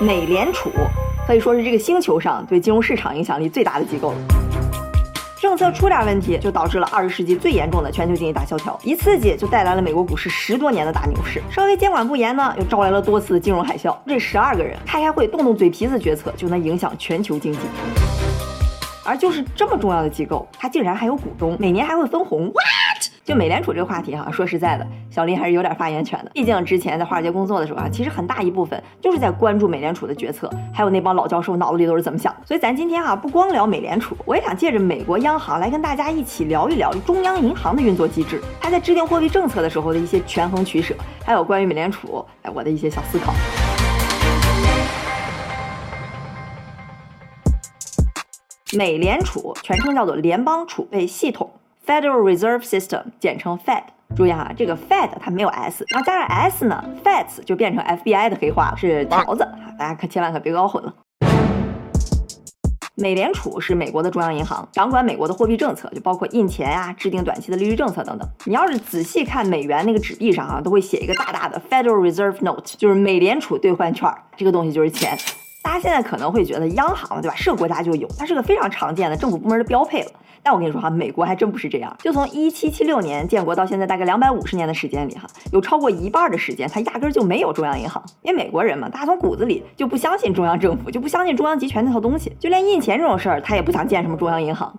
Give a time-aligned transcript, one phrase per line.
[0.00, 0.70] 美联储
[1.26, 4.16] 可以说是这个星球上对金融市场影响力最大的机构了。
[5.40, 11.42] 政策出点问题，就导致了二十世纪最严重的全球经济大萧条，一刺激就带来了美国股市十多年的大牛市。
[11.50, 13.96] 稍微监管不严呢，又招来了多次的金融海啸。
[14.06, 17.58] 这十二个人开开会，动动嘴皮子决策，就能影响全球经济。
[19.02, 22.46] 而就是这么重要的机构，它竟然还有股东，每年还会分红。
[22.52, 22.62] 哇
[23.28, 26.30] 就美联储这个话题哈，说实在的，小林还是有点发言权的。
[26.32, 32.40] 毕竟之前在华尔街工作的时候啊，其实很大一部分就是在关注美联储的决策，还有那帮老教授脑子里都是怎么想的。
[32.46, 43.34] 所以咱今天哈不光聊美联储，我也想借着美国央行来跟大家一起聊一聊中央银行的运作机制，它在制定货币政策的时候的一些权衡取舍，还有关于美联储哎我的一些小思考。
[48.72, 51.50] 美联储全称叫做联邦储备系统
[51.88, 53.82] （Federal Reserve System），简称 Fed。
[54.14, 59.48] 注意哈，这个 Fed 它没有 S，然后加上 S 呢，Feds 就变成 FBI 的黑话，是条子。
[59.78, 60.92] 大家可千万可别搞混了。
[62.94, 68.28] 美联储是美国的中央银行，掌管美国的货币政策，就包括印钱呀、制定短期的利率政策等等。
[68.44, 75.16] 你要是仔细看美元那个纸币上啊，都会写一个大大的 Federal Reserve Note，就是美联储兑换券，这个东西就是钱。
[75.62, 80.10] 大家现在可能会觉得央行对吧，是个国家就有，它是个非常常见的政府部门的标配了。
[80.42, 81.94] 但我跟你说哈，美国还真不是这样。
[81.98, 88.02] 就从一七七六年建国到现在，大概两百五十年的时间里哈，有超过一半的时间，它压根就没有中央银行。
[88.22, 94.72] 因为美国人嘛，大家从骨子里就不相信中央政府，就不相信中央集权那套东西，就连印钱这种事儿，他也不想建什么中央银行。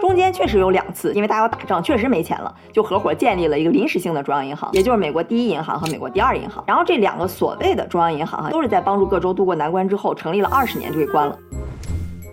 [0.00, 6.62] 中间确实有两次，因为大家要打仗，确实没钱了，就合伙建立了一个临时性的中央银行，也就是美国第一银行和美国第二银行。
[6.66, 11.36] 然后这两个所谓的中央银行哈，都是在帮助各州渡过难关之后，成立了二十年就给关了。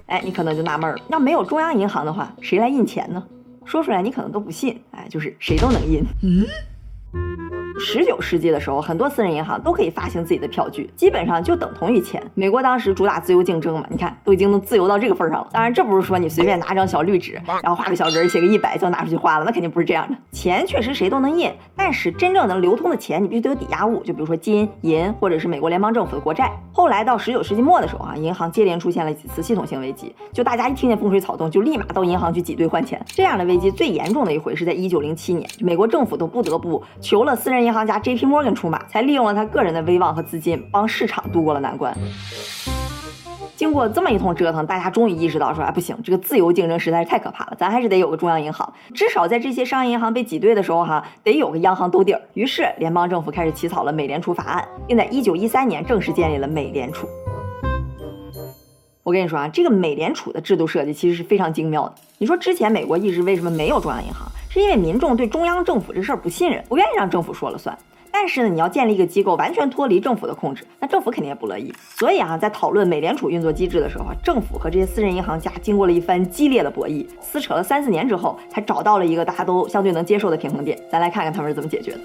[0.08, 3.24] 哎，你可能就纳闷了，要没有中央银行的话，谁来印钱呢？
[3.66, 6.04] 说出来你可能都不信，哎，就是谁都能印。
[6.22, 7.55] 嗯。
[7.78, 12.22] 十九世纪的时候，很多私人银行都可以发行自己的票据，基本上就等同于钱。
[12.34, 15.48] 美国当时主打自由竞争嘛，你看都已经能自由到这个份上了。
[15.52, 20.16] 当然，这不是说你随便拿张小绿纸，然后画个小人写个一百就拿出去花了，那肯定不是这样的。
[20.32, 26.52] 钱确实谁都能印，但是真正能流通的钱，你必须得有抵押物，就比如说金银或者是美国联邦政府的国债。
[26.72, 33.02] 后来到十九世纪末的时候啊，银行接连出现了几次系统性危机，就大家一听见风吹草动，就立马到银行去挤兑换钱。
[33.08, 38.56] 这样的危机最严重的一回是在一九零七年，美国政府都不得不求了私人银行家 J P Morgan。
[38.56, 41.94] 出马，才利用了他个人的威望和资金，帮市场渡过了难关。
[43.58, 52.22] 经过这么一通折腾，大家终于意识到说，哎，不行，这个自由竞争实在是太可怕了，咱还是得有个中央银行，至少在这些商业银行被挤兑的时候，哈，得有个央行兜底儿。
[52.34, 57.08] 于是，联邦政府开始起草了美联储法案，并在1913年正式建立了美联储。
[59.06, 61.94] 我跟你说啊，这个美联储的制度设计其实是非常精妙的。
[62.18, 64.28] 你说之前美国一直为什么没有中央银行？
[64.50, 67.78] 是因为民众对中央政府这事儿不信任，不愿意让政府说了算。
[68.12, 71.72] 但是呢，你要建立一个机构完全脱离政府的控制，那政府肯定也不乐意。
[71.96, 80.76] 所以啊，在讨论美联储运作机制的时候啊，政府和这些私人银行家经过了一番激烈的博弈，撕扯了三四年之后，才找到了一个大家都相对能接受的平衡点。
[80.92, 82.00] 咱来看看他们是怎么解决的。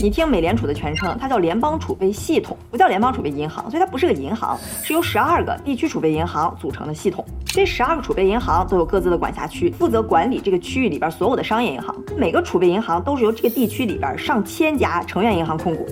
[0.00, 7.24] 你听美联储的全称，它叫联邦储备系统，不叫联邦储备银行，所以它不是个银行，是由十二个地区储备银行组成的系统。
[7.46, 11.92] 这十二个储备银行都有各自的管辖区，负责管理这个区域里边所有的商业银行。
[12.16, 15.84] 每个储备银行都是由这个地区里边上千家成员银行控股。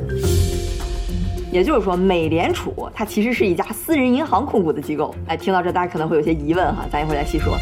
[1.51, 5.13] 也就是说，美联储它其实是一家私人银行控股的机构。
[5.27, 7.57] 哎，听到这大家可能会有些疑问哈，咱一会儿再细说。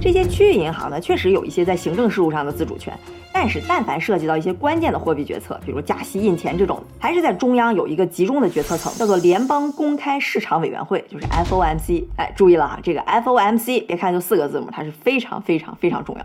[0.00, 2.98] 这些区域银行呢，确实有一些在行政事务上的自主权。
[3.32, 12.04] 但是，但凡涉及到一些关键的货币决策，比如加息、印钱这种，还是在中央有一个集中的决策层，叫做联邦公开市场委员会，就是 FOMC。
[12.16, 16.24] 哎，注意了啊，这个 FOMC，别看就四个字母，它是非常非常非常重要。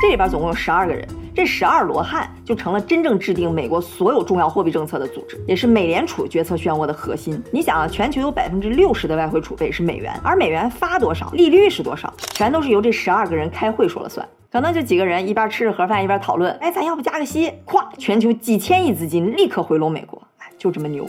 [0.00, 1.06] 这里边总共有十二个人，
[1.36, 7.38] 这十二罗汉就成了真正制定美国所有重要货币政策的组织，也是美联储决策漩涡的核心。
[7.52, 14.26] 你想啊，全球有百分之六十的外汇储备是美元，而美元发多少，利率是多少，全都是由这十二个人开会说了算。
[14.50, 17.52] 可能就几个人一边吃着盒饭一边讨论，哎，咱要不加个息？
[17.66, 21.06] 咵，全球几千亿资金立刻回笼美国，哎，就这么牛。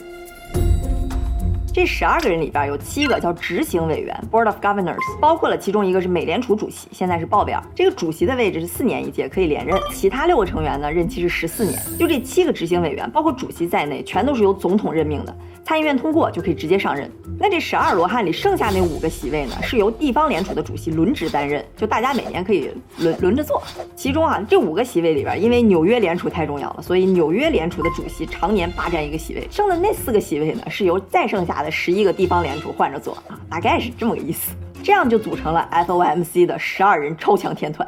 [1.78, 7.64] 这十二个人里边有七个叫执行委员 （Board of Governors），包括了其中一个是美联储主席，现在是鲍威尔。
[7.76, 9.80] 这个主席的位置是四年一届，可以连任。
[9.94, 11.80] 其他六个成员呢，任期是十四年。
[12.00, 15.38] 就这七个执行委员，包括主席在内，全都是由总统任命的。
[15.64, 17.12] 参议院通过就可以直接上任。
[17.38, 23.62] 那这十二罗汉里剩下那五个席位呢，是由地方联储的主席轮值担任，就大家每年可以轮轮着坐。
[23.94, 29.46] 其中啊，这五个席位里边，因为纽约联储太重要了，所以纽约联储的主席常年霸占一个席位。
[29.52, 34.52] 剩的那四个席位呢，是由再剩下的十一个地方联储换着做啊，大概是这么个意思。
[34.84, 37.88] 这样就组成了 FOMC 的十二人超强天团。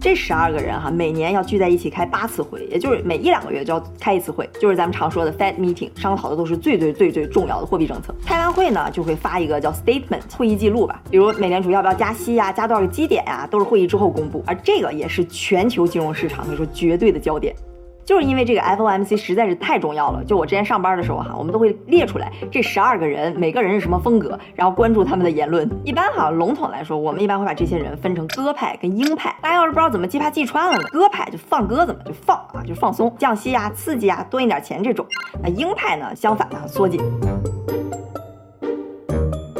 [0.00, 8.14] 这十二个人哈，每年要聚在一起开八次会，也就是每一两个月就要开一次会，就是咱们常说的 Fed meeting，商讨的都是最最最最重要的货币政策。
[8.24, 14.44] 开完会呢，就会发一个叫 statement 会议记录吧，比如美联储要不要加息呀，加多少个基点呀，都是会议之后公布。
[14.46, 17.56] 而这个也是全球金融市场可以说绝对的焦点。
[18.04, 25.68] 就是因为这个 FOMC 实在是太重要了，就我之前上班的时候哈，我们都会列出来这十二个人，每个人是什么风格，然后关注他们的言论。
[25.84, 29.34] 一般哈，笼统来说，我们一般会把这些人分成鸽派跟鹰派。
[29.40, 35.06] 大家要是不知道怎么记怕记穿了呢，鸽派就放鸽子嘛，就放啊，就放松，降息啊，刺激啊，多印点钱这种。
[35.42, 37.00] 那鹰派呢，相反呢，缩紧。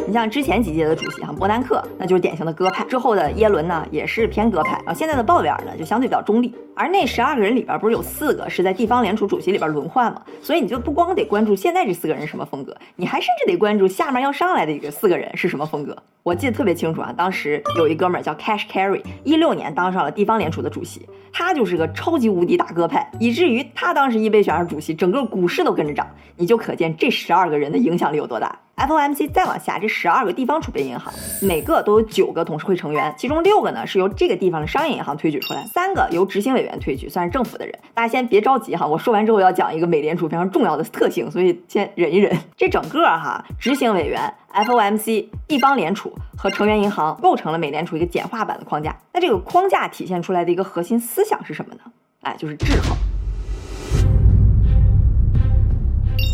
[0.06, 6.55] 你像之前几届的主席哈，伯南克那就是典型的鸽派，之后的耶伦呢也是偏鸽派，然后现在的鲍威尔呢就相对比较中立。
[6.76, 10.23] 而那十二个人里边不是有四个是在地方联储主席里边轮换吗？
[10.43, 15.97] 所以你就不光得关注现在这四个人什么风格，你还甚至得关注下面要上来的一个四个人是什么风格。
[16.23, 26.06] 我记得特别清楚啊，当时有一哥们儿叫 Cash Carry，一六年当上了地方联储的主席，他就是个超级无敌大哥派，以至于他当时一被选上主席，整个股市都跟着涨，
[26.37, 28.59] 你就可见这十二个人的影响力有多大。
[28.77, 37.79] FOMC 再往下，这十二个地方储备银行，每个都有九个董事会成员，其中六个呢是由这个地方的商业银行推举出来，三个由执行委员退去，算是政府的人。
[37.95, 42.37] 大家先别着急哈，我说完之后要讲一个美联储非常重要的特性，所以先忍一忍。
[42.57, 48.97] 这整个哈，执行委员、FOMC、地方联储和成员银行构成了美联储一个简化版的框架。
[49.13, 51.81] 那这个框架体现出来的一个核心思想是什么呢？
[52.23, 52.97] 哎，就是制衡。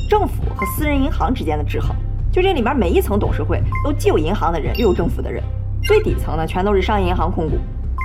[0.09, 1.91] 政府和私人银行之间的制衡。
[2.32, 5.43] 就这里面每一层董事会都既有银行的人，又有政府的人，
[5.82, 7.56] 最底层呢全都是商业银行控股，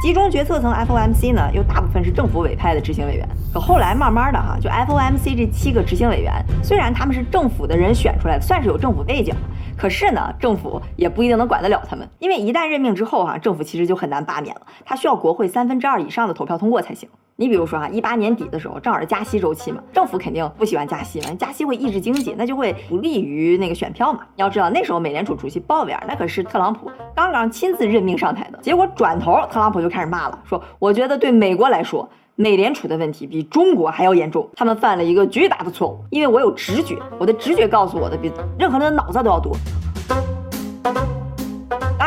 [0.02, 3.28] 集中决策层 FOMC 呢又大部分是政府委派的执行委员。
[3.52, 6.32] 可后来慢慢的哈，就 FOMC 这七个执行委员，
[6.62, 9.34] 虽然他们是政府的人选出来的，算是有政府背景，
[9.76, 17.10] 可是呢政府也不一定能管得了他们，因为一旦任命之后哈，政府其实就很难罢免了，他需要国会三分之二以上的投票通过才行。
[17.38, 24.22] 你比如说哈，一八年底的时候，正好是加息周期嘛，政府肯定不喜欢加息嘛，加息会抑制经济，那就会不利于那个选票嘛。
[24.38, 39.54] 要知道那时候美联储主席鲍威尔那可是特朗普刚刚亲自任命上台的，结果转头特朗普就开始骂了，说我觉得对美国来说，美联储的问题比中国还要严重，他们犯了一个巨大的错误，因为我有直觉，我的直觉告诉我的比任何人的脑子都要多。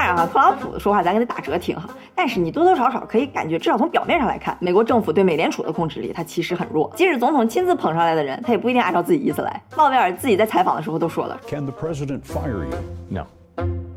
[0.08, 6.90] 当然哈，特朗普的说话咱给他打折听哈，但是你多多少少可以感觉，至少从表面上来看，美国政府对美联储的控制力它其实很弱。
[6.96, 9.62] 即使总统亲自捧上来的人，他也不一定按照自己意思来。
[9.76, 12.78] 鲍威尔自己在采访的时候都说了，Can the president fire you?
[13.10, 13.26] No。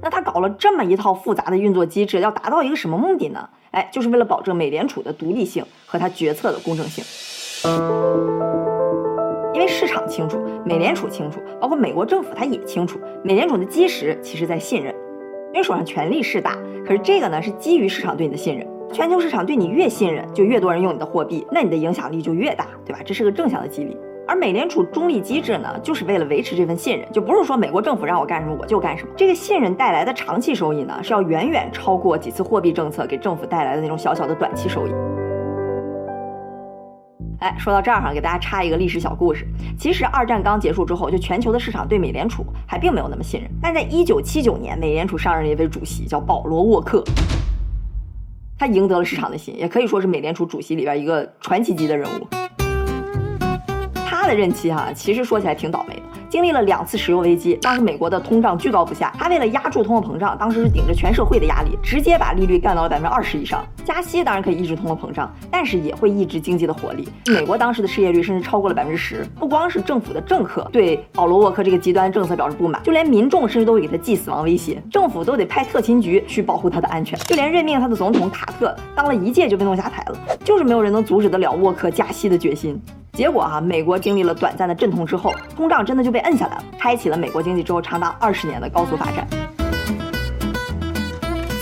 [0.02, 3.48] 那他搞了这么一套复杂的运作机制，要达到一个什么目的呢？
[3.72, 7.02] 哎，就是为了保证美联储的独立性和他决策的公正性。
[9.54, 14.94] 因为市场清楚，美联储清楚，包括美国政府他也清楚，美联储的基石其实在信任。
[15.54, 18.66] 因为手上权力是大，可是这个呢是基于市场对你的信任。
[18.94, 23.00] 全球市场对你越信任，就越多人用你的货币，那你的影响力就越大，对吧？
[23.06, 23.96] 这是个正向的激励。
[24.28, 29.14] 而美联储中立机制呢，就是为了维持这份信任，就不是说美国政府让我干什么我就干什么。
[29.16, 34.92] 这个信任带来的长期收益呢，是要远远超过几次货币政策给政府带来的那种小小的短期收益。
[37.42, 39.48] 哎，说到这儿哈，给大家插一个历史小故事。
[39.76, 43.50] 其实二战刚结束之后，就全球的市场对美联储还并没有那么信任。
[43.60, 47.04] 但在一九七九年，美联储上任了一位主席叫保罗沃克，
[48.60, 52.28] 他赢得了市场的心，也可以说是美联储主席里边一个传奇级的人物。
[54.06, 56.02] 他的任期哈，其实说起来挺倒霉的。
[56.32, 63.62] 经历了两次石油危机，当时美国的通胀居高不下，他为了压住通货膨胀，当时是顶着全社会的压力，直接把利率干到了百分之二十以上。
[63.84, 67.06] 加息当然可以抑制通货膨胀，但是也会抑制经济的活力。
[67.26, 69.28] 美国当时的失业率甚至超过了百分之十。
[69.38, 77.20] 不光是政府的政客对保罗沃克这个极端政策表示不满，就连民众甚至都会给他寄死亡威胁，政府都得派特勤局去保护他的安全。
[77.20, 82.82] 就连任命他的总统卡特当了一届就被弄下台了，就是没有人能阻止得了沃克加息的决心。
[83.14, 89.28] 结果哈，美国经历了短暂的阵痛之后，通胀真的就被摁下来了，开启了美国经济之后长达二十年的高速发展。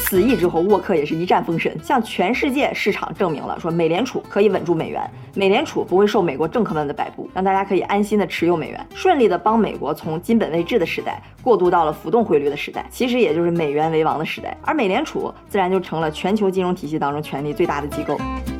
[0.04, 5.02] 此役之后，沃克也是一战封神，向全世界市场证明了说美联储可以稳住美元，
[5.34, 18.20] 美联储不会受美国政客们的摆布，让大家可以安心的持有美元，顺利的帮美国从金本位制的时代过渡到了浮动汇率的时代，其实也就是美元为王的时代，而美联储自然就成了全球金融体系当中权力最大的机构。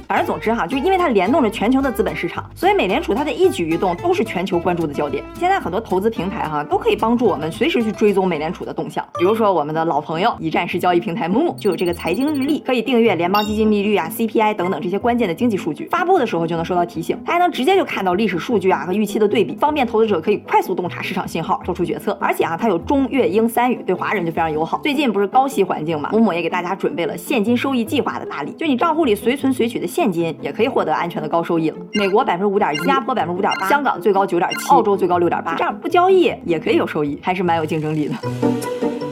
[0.10, 5.24] 反正总之哈，就因为它联动着全球的资本市场，所以美联储它的一举一动都是全球关注的焦点。
[5.36, 9.06] 现在很多投资平台哈都可以帮助我们随时去追踪美联储的动向。
[9.20, 17.16] 比如说我们的老朋友一站式交易平台 Momo 就有这个财经日历，可以订阅联邦基金利率啊、CPI 等等这些关键的经济数据，发布的时候就能收到提醒。
[17.24, 22.18] 它还能直接就看到历史数据啊和预期的对比，方便投资者可以快速洞察市场信号，做出决策。
[22.20, 24.80] 而且啊，它有中粤英三语，对华人就非常友好。
[24.82, 31.78] 最近不是高息环境嘛，某某也给大家准备了现金收益计划的大礼，就你账户里随存随取的现金也可以获得安全的高收益了。
[31.94, 38.14] 美国百分之五点一，新加坡百分之五点八，香港最高九点七，澳洲最高六点八，这样不交易也可以有收益，还是蛮有竞争力的。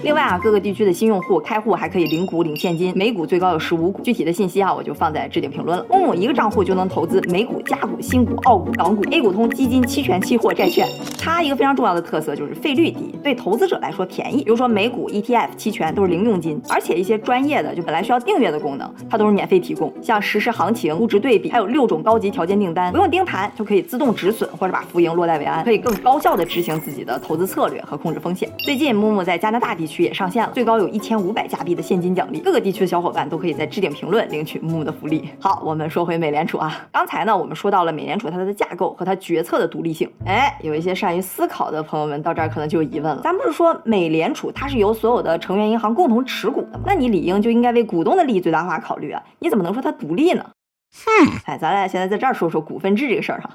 [0.07, 4.01] 另外啊，各个地区的新用户开户还可以领股领现金，每股最高有十五股。
[4.01, 5.85] 具体的信息啊，我就放在置顶评论了。
[5.89, 10.87] 木木一个账户就能投资美股、加股、新股、澳股、港股、A 股通、基金、期权、期货、债券。
[11.19, 14.45] 它一个非常重要的特色就是费率低，对投资者来说便宜。
[14.45, 19.93] 比如说美股、ETF、期权都是零佣金，而且一些专业的就本来需要订阅的功能，它都是免费提供。
[20.01, 28.49] 像实时行情、估值对比，还有六种高级条件订单，不用盯盘就可以自动止损或者把浮盈落袋为安，可以更高效的执行自己的投资策略和控制风险。
[28.59, 30.77] 最近木木在加拿大地区也上线了，最高。
[30.77, 35.27] 有一千五百加币的现金奖励，各个地区的小伙伴都可以在置顶评论领取木木的福利。
[35.39, 40.09] 好，我们说回美联储啊，刚才呢我们说到了美联储它的架构和它决策的独立性。
[40.25, 46.83] 哎，有一些善于思考的朋友们到这儿可能就有疑问了，咱不是说美联储它是由所有的成员银行共同持股的吗？
[46.85, 50.45] 那你理应就应该为股东的利益最大化考虑啊，你怎么能说它独立呢？
[50.93, 53.49] 哼，哎，咱俩现在在这儿说说股份制这个事儿哈。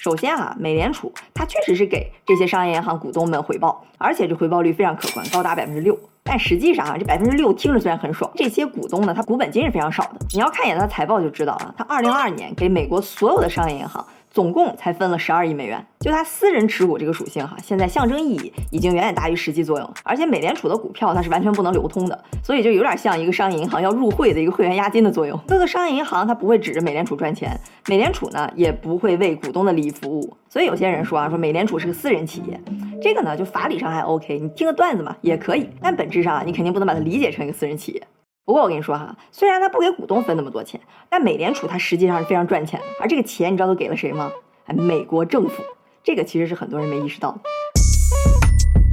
[0.00, 5.98] 首先啊，美联储它确实是给这些商业银行股东们回报，而且这回报率非常可观，高达百分之六。
[6.22, 10.12] 但实际上啊，这百分之六听着虽然很爽，这些股东呢，他股本金是非常少的。
[10.32, 14.02] 你要看一眼他的财报就知道了，他二零二二年给美国所有的商业银行。
[14.30, 19.94] 总共才分了十二亿美元，就它私人持股这个属性哈，现在象征意义已经远远大于实际作用。
[20.04, 25.36] 而且美联储的股票它是完全不能流通的，所以就有点像一个商业银行要入会的一个会员押金的作用。
[25.48, 27.58] 各个商业银行它不会指着美联储赚钱，
[27.88, 30.36] 美联储呢也不会为股东的利益服务。
[30.48, 32.60] 所以有些人说啊，说美联储是个私人企业，
[33.02, 38.02] 这个呢就法理上还 OK，你听个段子嘛也可以，但本质上啊你肯定不能把它理解成一个私人企业。
[38.50, 44.32] 不过我跟你说哈，虽然他不给股东分那么多钱，但美联储它实际上是非常赚钱的，而这个钱你知道都给了谁吗？
[44.74, 45.62] 美国政府，
[46.02, 47.38] 这个其实是很多人没意识到的。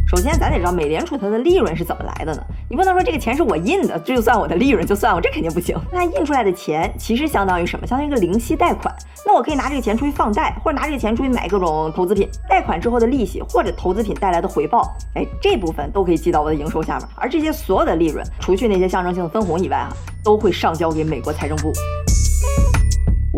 [0.07, 2.41] 首先，咱得知道美联储它的利润是怎么来的呢？
[2.69, 5.77] 你不能说这个钱是我印的，这就算我的利润就算我，这肯定不行。
[5.91, 7.85] 那印出来的钱其实相当于什么？
[7.85, 8.95] 相当于一个零息贷款。
[9.25, 12.29] 那我可以拿这个钱出去放贷，或者拿这个钱出去买各种投资品。
[12.47, 17.07] 贷款之后的利息或者投资品带来的回报，哎，这部分都可以记到我的营收下面。
[17.13, 19.89] 而这些所有的利润，除去那些象征性的分红以外啊，
[20.23, 21.73] 都会上交给美国财政部。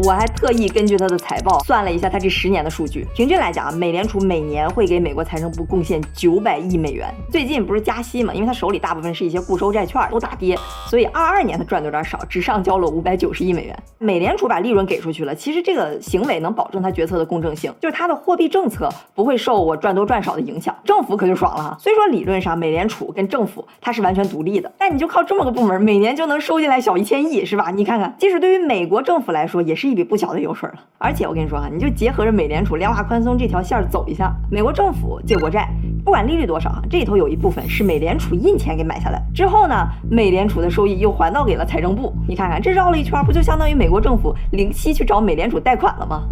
[0.01, 7.13] 我还特意根据他的财报算了一下，他这十年的数据，平均来讲啊，美联储每年会给美国财政部贡献九百亿美元。
[7.29, 13.77] 最近不是加息嘛，因为他手里大部分是一些固收债券，都大跌，所以二二年他赚的有点少，只上交了五百九十亿美元。
[13.97, 20.73] 美联储把利润给出去了，其实这个行为能保证他决策的公正性，就是他的货币政策不会受我赚多赚少的影响。
[20.85, 27.69] 政府可就爽了哈，所以说理论上美联储跟政府它是完全独立的，但你就靠这么个部门，每年就能收进来小一千亿，是吧？
[27.75, 29.88] 你看看，即使对于美国政府来说，也是。
[29.89, 35.67] 一笔不小的油水了，而且我跟你说哈，你就结合着美联储量化宽松这条线走一下，美国政府借国债，
[36.05, 46.23] 不管利率多少哈，这里头有一部分是美联储印钱给买下来，之后呢，美联储的收益又还到给了财政部，你看看这绕了一圈，不就相当于美国政府零息去找美联储贷款了吗？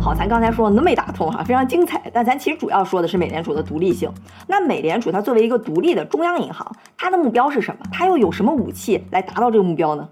[0.00, 4.10] 好，咱刚才说了那么一大通哈，非常精彩，但咱其实主要说的是美联储的独立性。
[4.48, 6.66] 那美联储它作为一个独立的中央银行，
[6.98, 7.86] 它的目标是什么？
[7.92, 10.08] 它又有什么武器来达到这个目标呢？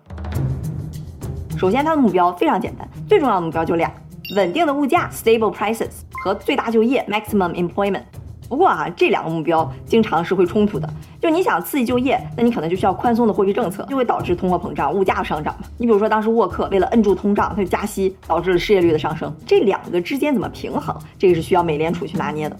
[1.60, 3.92] 首先，它的目标非常简单，最重要的目标就俩：
[4.34, 5.90] 稳定的物价 （stable prices）
[6.24, 8.00] 和最大就业 （maximum employment）。
[8.48, 10.88] 不过啊，这两个目标经常是会冲突的。
[11.20, 15.66] 就你想刺激就业，那你可能就需要宽松的货币政策，就会导致通货膨胀、物价上涨嘛。
[15.76, 19.30] 你比如说，当时沃克为了摁住通胀，他就加息，导致了失业率的上升。
[19.44, 22.56] 这两个之间怎么平衡，这个是需要美联储去拿捏的。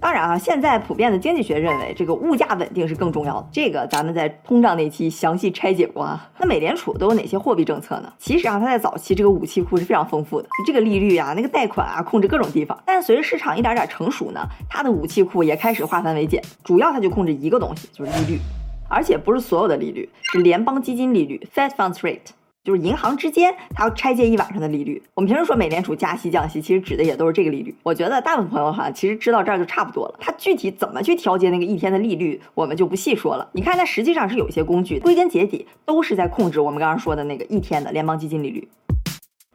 [0.00, 3.46] 当然啊，现在普遍的经济学认为，这个物价稳定是更重要的。
[3.52, 6.30] 这个咱们在通胀那期详细拆解过啊。
[6.38, 8.10] 那美联储都有哪些货币政策呢？
[8.18, 12.82] 其实啊，它在早期这个武器库是非常丰富的，这个利率啊，那个贷款啊，控制各种地方。
[12.86, 14.40] 但随着市场一点点成熟呢，
[14.70, 18.40] 它的武器库也开始化繁为简，主要它就控制一个东西，就是利率，
[18.88, 22.30] 而且不是所有的利率，是联邦基金利率 （Fed Funds Rate）。
[22.62, 25.02] 就是银行之间，它要拆借一晚上的利率。
[25.14, 27.74] 我们平时说美联储加息降息，其实指的也都是这个利率。
[27.82, 30.14] 我觉得大部分朋友哈，其实知道这儿就差不多了。
[30.20, 33.48] 它具体怎么去调节那个一天的利率，我们就不细说了。
[33.52, 38.68] 你看，它实际上是有一些工具，归根结底都是在控制我们刚刚说的那个一天的联邦基金利率。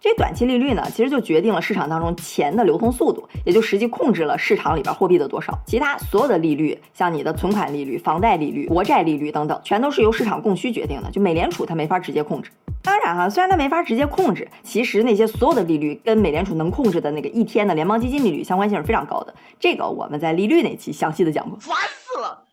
[0.01, 5.57] 这短期利率呢，其实就决定了市场当中钱的流通速度，也就实际控制了市场里边货币的多少。
[5.65, 11.09] 其他所有的利率，像你的存款利率、房贷利率、国债利率等等，全都是由市场供需决定的。
[11.11, 12.51] 就美联储它没法直接控制。
[12.85, 19.33] 当然哈，虽然它没法直接控制，其实那些所有的利率跟美联储能控制的那个一天的联邦基金利率相关性是非常高的。
[19.59, 21.57] 这个我们在利率那期详细的讲过。
[21.59, 22.44] 烦死了！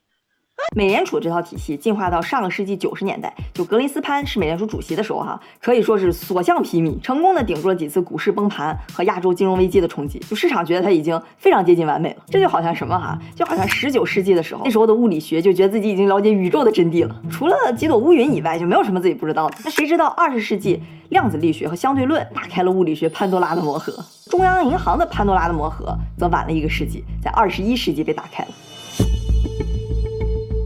[0.74, 10.18] 美联储这套体系进化到上个世纪九十年代，就格林斯潘是美联储主席的时候，哈，可以说是所向披靡，成功的顶住了几次股市崩盘和亚洲金融危机的冲击。
[10.20, 12.22] 就市场觉得它已经非常接近完美了。
[12.28, 19.56] 这就好像什么哈，就好像十九世纪的时候，那时候的物理学就觉得自己已经了解宇宙的真谛了，除了几朵乌云以外，就没有什么自己不知道的。
[19.64, 23.92] 那谁知道二十世纪量子力学和相对论打开了物理学潘多拉的魔盒，
[24.30, 28.50] 中央银行的潘多拉的魔盒则晚了一个世纪，在二十一世纪被打开了。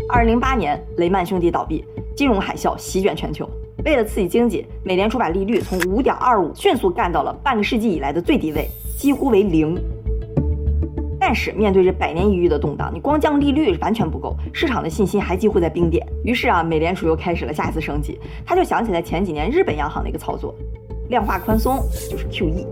[0.08, 1.84] 二零零八年，雷曼兄弟倒闭，
[2.14, 3.48] 金融海啸席卷全球。
[3.84, 9.76] 为了刺激经济，美联储把利率从五点二五迅速干到了半个世纪以来的最低位，几乎为零。
[11.18, 16.06] 但是面对这百年一遇的动荡，你光降利率完全不够，市场的信心还几乎在冰点。
[16.25, 20.54] 于是啊，美联储又开始了下一次升级，他就想起来前几年日本央行的一个操作，
[21.08, 22.64] 量化宽松就是 QE。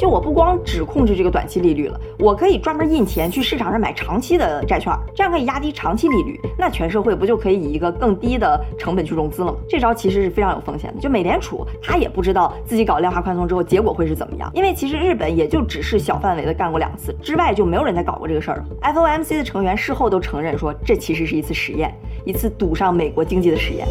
[0.00, 9.58] 就我不光只控制这个短期利率了，我可以专门印钱去市场上买长期的债券，这样可以压低长期利率，那全社会不就可以以一个更低的成本去融资了吗？
[9.68, 10.98] 这招其实是非常有风险的。
[11.02, 18.64] 就美联储他也不知道自己搞量化宽松之后结果会是怎么样，因为其实日本也就只是小范围的干过两次，之外就没有人再搞过这个事儿了。
[18.80, 23.86] FOMC 的成员事后都承认说，这其实是一次实验，一次赌上美国经济的实验。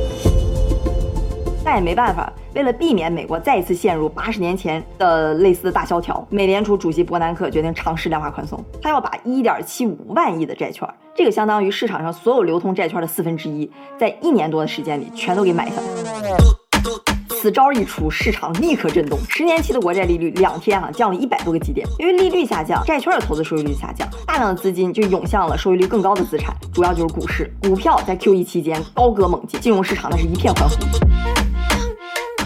[1.70, 8.60] 但也没办法，为了避免美国再一次陷入八十年前的类似的大萧条，美联储主席伯南克决定尝试量化宽松。
[8.82, 15.84] 他要把一点七五万亿的债券，这个相当于市场上所有流通债券的四分之一，在一年多的时间里全都给买下来。
[17.30, 21.88] 此招一出，市场立刻震动，十年期的国债利率两天啊降了一百多个基点。
[22.00, 27.54] 因为利率下降，债券的投资收益率下降，大量的资金就涌向了收益率更高的资产，主要就是股市。
[27.62, 31.49] 股票在 QE 期间高歌猛进，金融市场那是一片欢呼。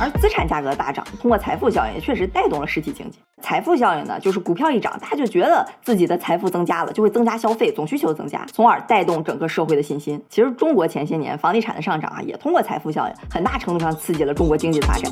[0.03, 3.19] 而资产价格大涨，通过财富效应也确实带动了实体经济。
[3.41, 10.21] 财富效应呢，就是股票一涨，大家就觉得自己的财富增加了，就会增加消费，总需求增加，从而带动整个社会的信心。
[10.29, 15.09] 其实中国前些年房地产的上涨啊，也通过财富效应，很大程度上刺激了中国经济发展。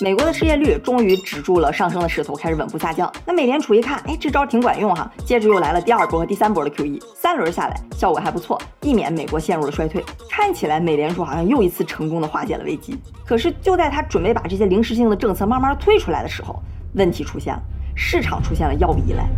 [0.00, 3.12] 美国的失业率终于止住了上升的势头，开始稳步下降。
[3.26, 10.04] 那美联储一看，哎，这招挺管用哈，接着又来了第二波和第三波的 QE，三轮下来效果还不错，避免美国陷入了衰退。
[10.30, 12.96] 看起来美联储好像又一次成功的化解了危机。
[13.26, 16.62] 可是就在他准备把这些临时性的政策慢慢推出来的时候，
[16.94, 17.60] 问题出现了，
[17.96, 19.28] 市场出现了药物依赖。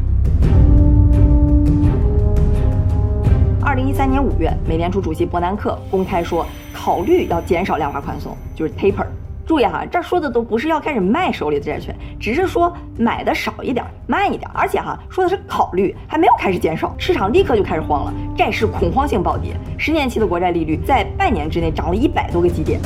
[3.63, 9.07] 二零一三年五月，美联储主席伯南克公开说，考虑要减少量化宽松，就是 taper。
[9.51, 14.49] 注意哈，这说的都不是要开始卖手里的债券，只是说买的少一点，慢一点。
[14.55, 22.79] 而且哈，说的是考虑，还没有开始减少，市场立刻就开始慌了，债市恐慌性暴跌，十年期的国债利率在半年之内涨了一百多个基点。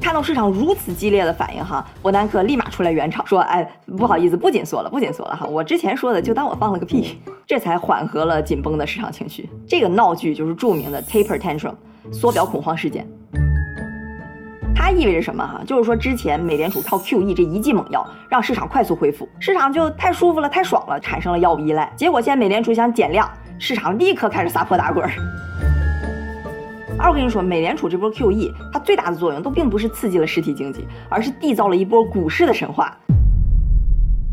[0.00, 9.50] 看到市场如此激烈的反应哈，伯南克立马出来圆场，说：“哎，不好意思，不紧缩了，不紧缩了哈，我之前说的就当我放了个屁。”这才缓和了紧绷的市场情绪。
[9.68, 11.74] 这个闹剧就是著名的 taper tantrum，
[12.10, 13.06] 缩表恐慌事件。
[14.86, 15.60] 它意味着什么哈？
[15.66, 21.92] 就是说之前美联储靠 QE 这一剂猛药，让市场快速恢复，市场就太舒服了，太爽了，产生了药物依赖。
[21.96, 25.04] 结果现在美联储想减量，市场立刻开始撒泼打滚。
[26.96, 32.96] 二，我跟你说，美联储这波 QE，它最大的作用都并不是刺激了实体经济，而是缔造了一波股市的神话。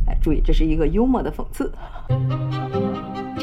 [0.06, 1.74] 哎，注意，这是一个幽默的讽刺。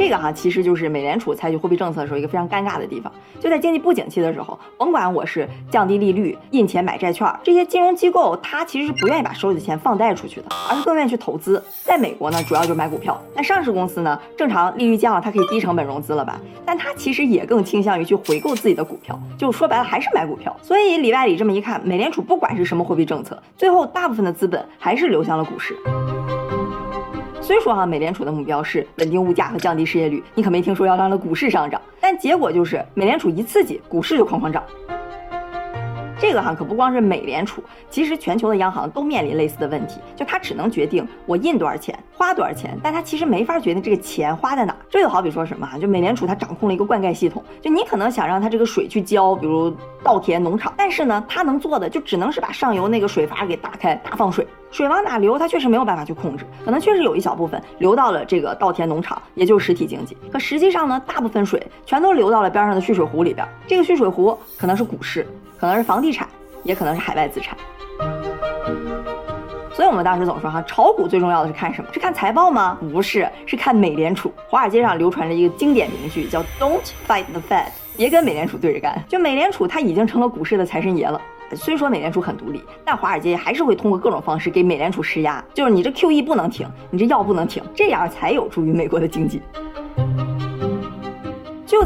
[0.00, 3.12] 这个哈，其实就是美联储采取货币政策的时候一个非常尴尬的地方。
[3.38, 11.62] 就在经济不景气的时候，甭管我是降低利率、印钱买债券，这些金融机构它其实是不愿意把手里的钱放贷出去的，而是更愿意去投资。
[11.84, 13.20] 在美国呢，主要就是买股票。
[13.36, 16.40] 那上市公司呢，正常利率降了，它可以低成本融资了吧？
[16.64, 20.56] 但它其实也更倾向于去回购自己的股票，就说白了还是买股票。
[20.62, 25.76] 所以里外里这么一看，美联储不管是什么货币政策，最后大部分的资本还是流向了股市。
[27.50, 34.62] 虽说哈，美联储的目标是稳定物价和降低失业率，你可没听说要让它股市上涨，但结果就是美联储一刺激，股市就哐哐涨。
[36.20, 44.76] 这个哈可不光是美联储，其实全球的央行都面临类似的问题，就它只能决定我印多少钱，花多少钱，但它其实没法决定这个钱花在哪。
[44.90, 65.26] 这就好比说什么哈，就美联储它掌控了一个灌溉系统，就你可能想让它这个水去浇，比如稻田、农场，但是呢，它能做的就只能是把上游那个水阀给打开，大放水，水往哪流，它确实没有办法去控制，可能确实有一小部分流到了这个稻田、农场，也就是实体经济，可实际上呢，大部分水全都流到了边上的蓄水湖里边，这个蓄水湖可能是股市。
[65.60, 66.26] 可能是房地产，
[66.62, 67.54] 也可能是海外资产。
[69.70, 71.90] 所以我们当时总说哈，炒股最重要的是看什么？
[71.92, 72.78] 是看财报吗？
[72.80, 74.32] 不是，是看美联储。
[74.48, 79.04] 华尔街上流传着一个经典名句，叫 "Don't fight the Fed"，别跟美联储对着干。
[79.06, 81.20] 就美联储它已经成了股市的财神爷了。
[81.54, 89.42] 虽说美联储很独立，但华尔街还是会通过各种方式给美联储施压，就是你这 QE 不能停，你这药不能停，这样才有助于美国的经济。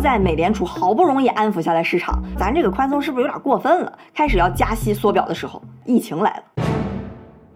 [0.05, 3.99] 在美联储好不容易安抚下来市场，咱这个宽松是不是有点过分了？
[4.15, 6.65] 开始要加息缩表的时候，疫情来了。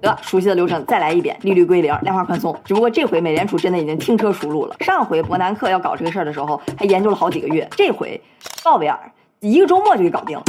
[0.00, 2.58] 得，熟悉的流程再来一遍，利率归零，量化宽松。
[2.64, 4.74] 只不过这回美联储真的已经轻车熟路了。
[4.80, 8.18] 上回伯南克要搞这个事儿的时候，还研究了好几个月，这回
[8.64, 8.98] 鲍威尔
[9.40, 10.44] 一个周末就给搞定了。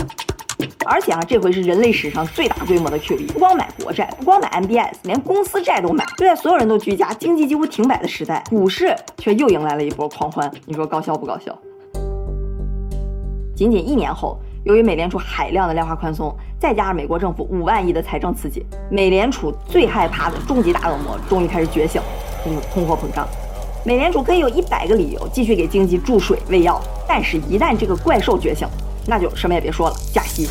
[0.85, 6.05] 而且啊，这回是人类史上最大规模的 QE，不光买国债，不光买 MBS，连公司债都买。
[6.15, 10.49] 就在所有人都居家、经济几乎停摆的时代，股市却又迎来了一波狂欢。
[10.65, 11.53] 你说高效不高效？
[13.59, 14.39] 仅仅一年后。
[14.63, 22.01] 由于美联储海量的量化宽松，再加上美国政府五万亿的财政刺激，美联储最害怕的终极大恶魔终于开始觉醒，
[22.45, 23.27] 就是通货膨胀。
[23.85, 28.65] 美联储可以有一百个理由继续给经济注水喂药，但是，一旦这个怪兽觉醒，
[29.05, 30.47] 那就什么也别说了，加息。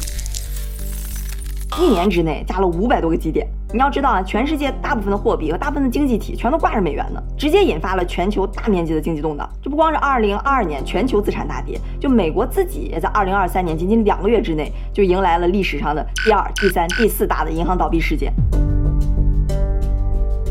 [1.81, 3.47] 一年之内加了五百多个基点。
[3.73, 9.49] 你要知道啊，全世界大部分的货币和大部分的经济体全都挂着美元呢，直接引发了全球大面积的经济动荡。
[9.63, 18.33] 这不光是2022年全球资产大跌，就美国自己也在2023年仅仅两个月之内就迎来了历史上的第二、第三、第四大的银行倒闭事件。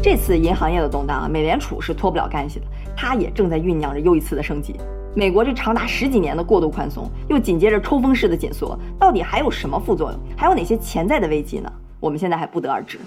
[0.02, 4.76] 这次银行业的动荡啊，美联储是脱不了干系的，它也正在酝酿着又一次的升级。
[5.17, 10.19] 美国这长达十几年的过度宽松，又紧接着抽风式的紧缩，到底还有什么副作用？
[10.38, 11.73] 还有哪些潜在的危机呢？
[11.99, 12.99] 我们现在还不得而知。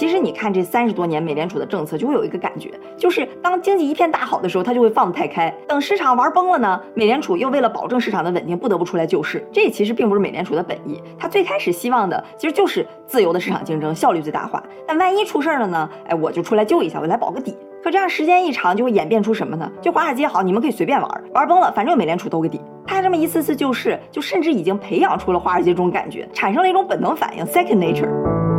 [0.00, 9.46] 其实你看这三十多年美联储的政策，就会有一个感觉，就是当经济一片大好的时候，它就会放得太开；等市场玩崩了呢，美联储又为了保证市场的稳定，不得不出来救市。
[9.52, 14.62] 这其实并不是美联储的本意，它最开始希望的其实就是自由的市场竞争，效率最大化。
[14.88, 15.90] 但万一出事儿了呢？
[16.08, 17.54] 哎，我就出来救一下，我来保个底。
[17.84, 19.70] 可这样时间一长，就会演变出什么呢？
[19.82, 22.58] 就华尔街好，你们可以随便玩，玩崩了，反正有美联储兜个底。
[22.86, 28.49] 他这么一次次救市，就甚至已经培养出了华尔街这种感觉，产生了一种本能反应，second nature。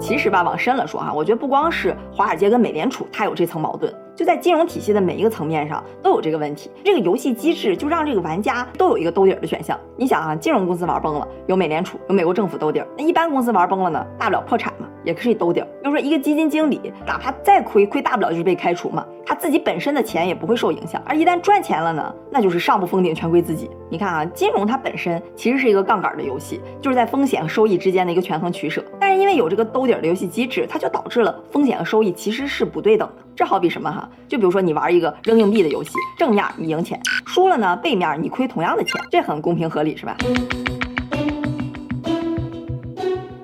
[0.00, 6.70] 其实吧，往深了说哈，我觉得不光是华尔街跟美联储，它有这层矛盾，就在金融体系的每一个层面上都有这个问题。
[6.82, 9.78] 这个游戏机制就让这个玩家都有一个兜底儿的选项。
[9.96, 14.86] 你想啊，金融公司玩崩了，有美联储，有美国政府兜底儿；那一般公司玩崩了呢，大不了破产嘛。
[15.02, 23.70] 也可以兜底儿，比如说一个基金经理，哪怕再亏，亏大不了就是被开除嘛，他自己本身的钱也不会受影响，而一旦赚钱了呢，那就是上不封顶，全归自己。
[23.92, 28.84] 你看啊，金融它本身其实是一个杠杆的游戏，就是在风险和收益之间的一个权衡取舍。
[29.00, 33.24] 但是因为有这个兜底儿的游戏机制，它就导致了风险和收益其实是不对等的。
[33.34, 34.08] 这好比什么哈？
[34.28, 40.16] 就比如说你玩一个扔硬币的游戏，正面你赢钱，输了呢，背面你亏同样的钱，这很公平合理是吧？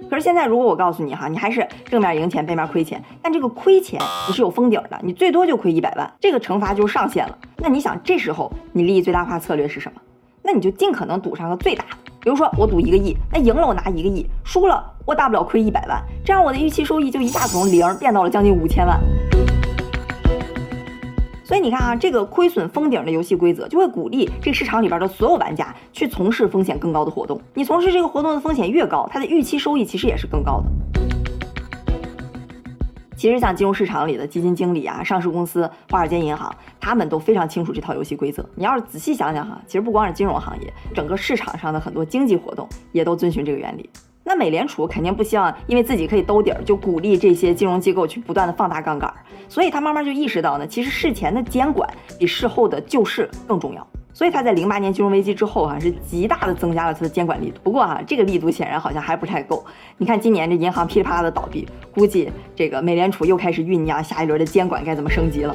[0.09, 7.37] 可是现在，如果我告诉你哈，你还是正面赢钱，背面亏钱，但这个亏钱你是有封顶的，你最多就亏一百万，这个惩罚就上限了。
[7.57, 10.01] 那你想，这时候你利益最大化策略是什么？
[10.47, 19.01] 那你就尽可能赌上个最大的，比如说我赌一个亿，那赢了我拿一个亿，输了我大不了亏一百万，这样我的预期收益就一下从零变到了将近五千万。
[21.43, 27.41] 所以你看啊，这个亏损封顶的游戏规则就会鼓励这个市场里边的所有玩家去从事风险更高的活动。
[27.53, 31.16] 你从事这个活动的风险越高，它的预期收益其实也是更高的。
[33.17, 38.45] 其实像金融市场里的基金经理啊、上市公司、华尔街银行，他们都非常清楚这套游戏规则。
[38.55, 43.89] 你要是仔细想想哈，其实不光是金融行业，整个市场上的很多经济活动也都遵循这个原理。
[44.23, 49.13] 那美联储肯定不希望因为自己可以兜底儿，就鼓励这些金融机构去不断的放大杠杆，
[49.49, 53.87] 所以他慢慢就意识到呢，其实事前的监管比事后的救市更重要。
[54.17, 57.61] 所以他在零八年金融危机之后啊，是极大的增加了他的监管力度。
[57.63, 59.63] 不过哈，这个力度显然好像还不太够。
[59.99, 65.55] 你看今年这银行噼里啪啦的倒闭，估计这个美联储又开始酝酿下一轮的监管该怎么升级了。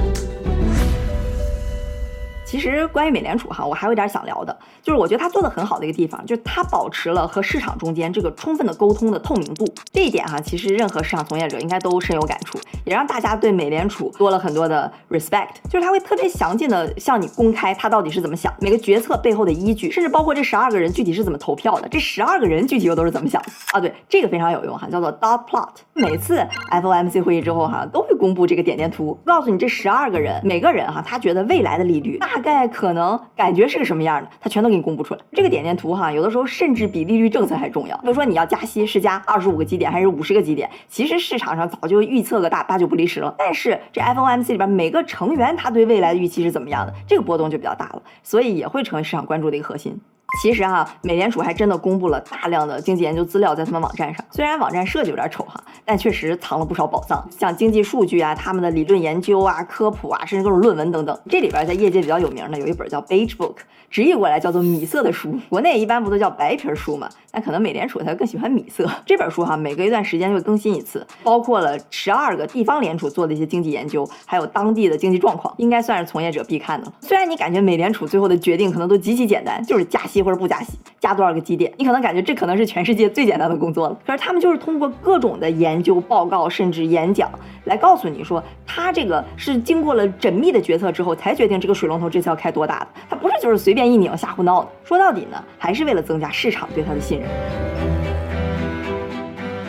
[2.51, 9.65] 其实关于美联储哈，我还有点想聊的，就是我觉得它做的很好的一个地方，就是它保持了和市场中间这个充分的沟通的透明度。
[9.93, 15.47] 这一点哈，其实任何市场从业者应该都深有感触，也让大家对美联储多了很多的 respect。
[15.69, 23.79] 就是他会特别详尽的向你公开他到底是怎么想，每个决策背后的依据，甚至包括这十二个人具体是怎么投票的，这十二个人具体又都是怎么想的啊？
[23.79, 25.69] 对，这个非常有用哈，叫做 dot plot。
[25.93, 32.40] 每次 FOMC 会议之后哈，都会公布这个点点图，告诉你这十二个人每个人哈，他觉得未来的利率大。
[32.41, 35.19] 大概可能感觉是个什么样的，他全都给你公布出来。
[35.31, 37.95] 这个点点图哈，有的时候甚至比利率政策还重要。
[37.97, 43.33] 比如说你要加息是加二十五个基点还是五十个基点，其实市场上早就预测个大八九不离十了。
[43.37, 49.99] 但是这 FOMC 里边每个成员他对未来的预期是怎么样的，这个波动就比较大了，所以也会成为市场关注的一个核心。
[50.41, 61.19] 其实哈，美联储还真的公布了大量的经济研究资料在他们网站上，虽然网站设计有点丑哈，但确实藏了不少宝藏，像经济数据啊、他们的理论研究啊、科普啊，甚至各种论文等等。
[61.29, 63.57] 这里边在业界比较有名的有一本叫 Beige Book，
[63.89, 67.09] 直译过来叫做米色的书，国内一般不都叫白皮书吗？
[67.33, 68.89] 那可能美联储它更喜欢米色。
[69.05, 76.91] 这本书哈，每隔一段时间就会更新一次，包括了十二个地方联储做的一些经济研究，还有当地的经济状况，应该算是从业者必看的。
[76.99, 83.97] 虽然你感觉美联储最后的决定可能都极其简单，就是加息或者不加息，加多少个基点，你可能感觉这可能是全世界最简单的工作了。
[84.05, 87.31] 可是他们就是通过各种的研究报告，甚至演讲，
[87.65, 94.69] 来告诉你说，他这个是经过了缜密的决策之后才决定这个水龙头这次要开多大的，他不是就是随便一拧瞎胡闹的。
[94.83, 97.27] 说到底呢，还是为了增加市场对他的信任。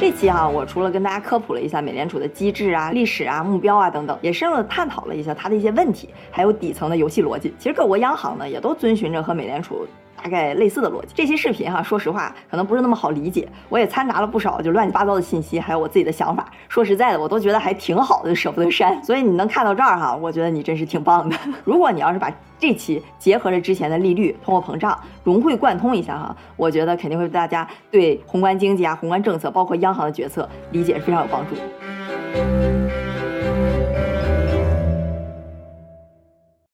[0.01, 7.55] 这期哈，我除了跟大家科普了一下美联储的机制啊、历史啊、目标啊等等，也深入的探讨了一下它的一些问题，还有底层的游戏逻辑。
[7.57, 9.87] 其实各国央行呢，也都遵循着和美联储。
[10.23, 16.47] 大概类似的逻辑，这期视频哈，说实话可能不是那么好理解，我也掺杂了不少就乱七八糟的信息，还有我自己的想法。
[16.69, 19.03] 说实在的，我都觉得还挺好的，舍不得删。
[19.03, 21.37] 所以你能看到这儿哈，我觉得你真是挺棒的。
[21.65, 32.72] 如果你要是把这期结合着之前的利率、通货膨胀融会贯通一下哈，我觉得肯定会对大家对宏观经济啊、宏观政策，包括央行的决策理解是非常有帮助。